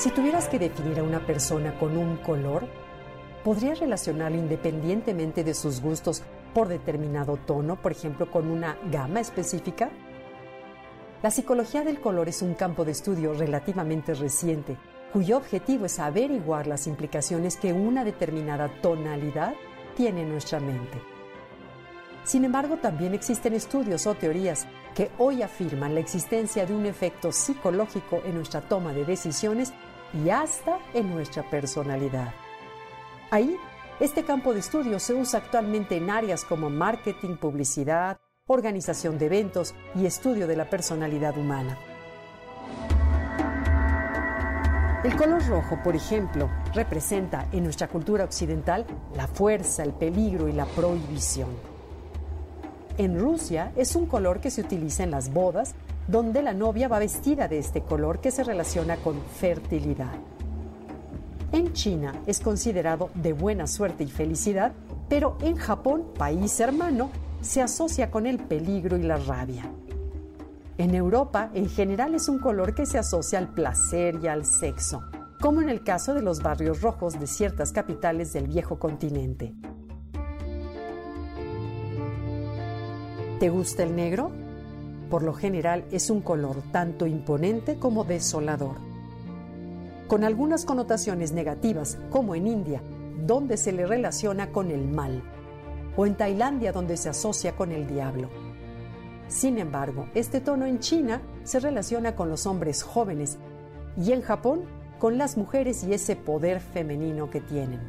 [0.00, 2.66] Si tuvieras que definir a una persona con un color,
[3.44, 6.22] ¿podrías relacionarlo independientemente de sus gustos
[6.54, 9.90] por determinado tono, por ejemplo, con una gama específica?
[11.22, 14.78] La psicología del color es un campo de estudio relativamente reciente,
[15.12, 19.52] cuyo objetivo es averiguar las implicaciones que una determinada tonalidad
[19.96, 20.98] tiene en nuestra mente.
[22.24, 27.32] Sin embargo, también existen estudios o teorías que hoy afirman la existencia de un efecto
[27.32, 29.74] psicológico en nuestra toma de decisiones
[30.12, 32.32] y hasta en nuestra personalidad.
[33.30, 33.56] Ahí,
[34.00, 39.74] este campo de estudio se usa actualmente en áreas como marketing, publicidad, organización de eventos
[39.94, 41.78] y estudio de la personalidad humana.
[45.04, 48.84] El color rojo, por ejemplo, representa en nuestra cultura occidental
[49.16, 51.48] la fuerza, el peligro y la prohibición.
[52.98, 55.74] En Rusia es un color que se utiliza en las bodas
[56.10, 60.14] donde la novia va vestida de este color que se relaciona con fertilidad.
[61.52, 64.72] En China es considerado de buena suerte y felicidad,
[65.08, 67.10] pero en Japón, país hermano,
[67.42, 69.70] se asocia con el peligro y la rabia.
[70.78, 75.02] En Europa, en general, es un color que se asocia al placer y al sexo,
[75.40, 79.54] como en el caso de los barrios rojos de ciertas capitales del viejo continente.
[83.38, 84.39] ¿Te gusta el negro?
[85.10, 88.76] Por lo general es un color tanto imponente como desolador.
[90.06, 92.80] Con algunas connotaciones negativas, como en India,
[93.26, 95.22] donde se le relaciona con el mal,
[95.96, 98.30] o en Tailandia, donde se asocia con el diablo.
[99.28, 103.38] Sin embargo, este tono en China se relaciona con los hombres jóvenes
[103.96, 104.62] y en Japón
[104.98, 107.80] con las mujeres y ese poder femenino que tienen.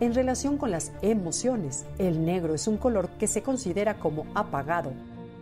[0.00, 4.92] En relación con las emociones, el negro es un color que se considera como apagado,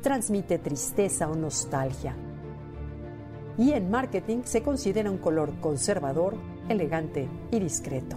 [0.01, 2.15] transmite tristeza o nostalgia.
[3.57, 6.37] Y en marketing se considera un color conservador,
[6.69, 8.17] elegante y discreto.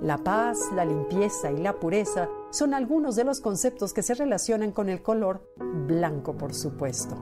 [0.00, 4.70] La paz, la limpieza y la pureza son algunos de los conceptos que se relacionan
[4.70, 7.16] con el color blanco, por supuesto.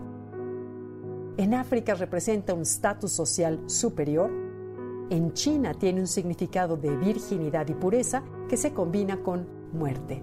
[1.36, 4.30] En África representa un estatus social superior
[5.12, 10.22] en China tiene un significado de virginidad y pureza que se combina con muerte.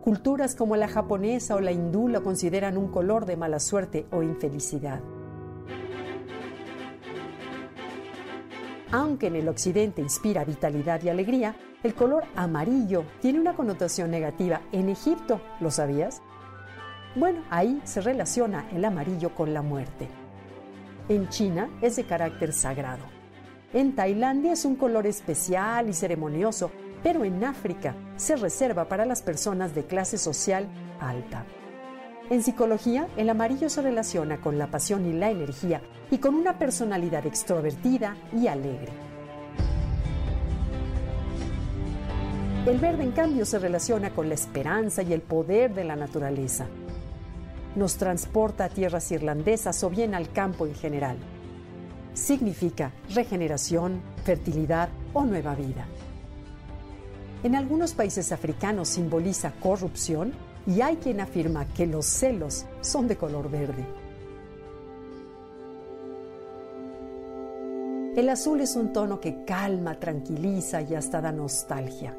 [0.00, 4.22] Culturas como la japonesa o la hindú lo consideran un color de mala suerte o
[4.22, 5.00] infelicidad.
[8.92, 14.60] Aunque en el occidente inspira vitalidad y alegría, el color amarillo tiene una connotación negativa
[14.70, 16.22] en Egipto, ¿lo sabías?
[17.16, 20.08] Bueno, ahí se relaciona el amarillo con la muerte.
[21.08, 23.13] En China es de carácter sagrado.
[23.74, 26.70] En Tailandia es un color especial y ceremonioso,
[27.02, 30.68] pero en África se reserva para las personas de clase social
[31.00, 31.44] alta.
[32.30, 35.82] En psicología, el amarillo se relaciona con la pasión y la energía
[36.12, 38.92] y con una personalidad extrovertida y alegre.
[42.66, 46.66] El verde, en cambio, se relaciona con la esperanza y el poder de la naturaleza.
[47.74, 51.16] Nos transporta a tierras irlandesas o bien al campo en general
[52.14, 55.86] significa regeneración, fertilidad o nueva vida.
[57.42, 60.32] En algunos países africanos simboliza corrupción
[60.66, 63.84] y hay quien afirma que los celos son de color verde.
[68.16, 72.16] El azul es un tono que calma, tranquiliza y hasta da nostalgia.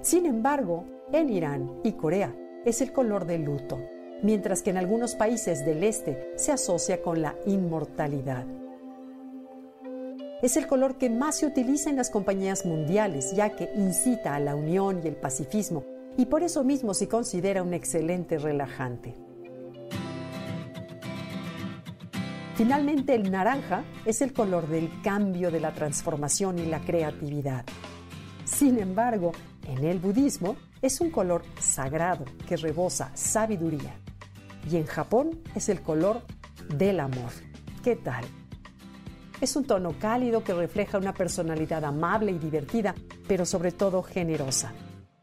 [0.00, 2.34] Sin embargo, en Irán y Corea
[2.64, 3.78] es el color del luto,
[4.22, 8.46] mientras que en algunos países del este se asocia con la inmortalidad.
[10.42, 14.40] Es el color que más se utiliza en las compañías mundiales, ya que incita a
[14.40, 15.84] la unión y el pacifismo,
[16.16, 19.14] y por eso mismo se considera un excelente relajante.
[22.54, 27.64] Finalmente, el naranja es el color del cambio, de la transformación y la creatividad.
[28.44, 29.32] Sin embargo,
[29.66, 33.94] en el budismo es un color sagrado que rebosa sabiduría.
[34.68, 36.22] Y en Japón es el color
[36.68, 37.30] del amor.
[37.84, 38.24] ¿Qué tal?
[39.40, 42.94] Es un tono cálido que refleja una personalidad amable y divertida,
[43.26, 44.72] pero sobre todo generosa.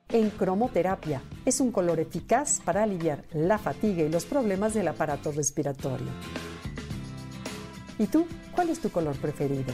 [0.10, 1.22] en cromoterapia.
[1.46, 6.08] Es un color eficaz para aliviar la fatiga y los problemas del aparato respiratorio.
[8.00, 8.26] ¿Y tú?
[8.56, 9.74] ¿Cuál es tu color preferido?